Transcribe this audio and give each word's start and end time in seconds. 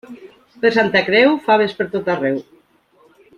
Per 0.63 0.71
Santa 0.77 1.03
Creu, 1.09 1.35
faves 1.49 1.75
pertot 1.83 2.11
arreu. 2.15 2.41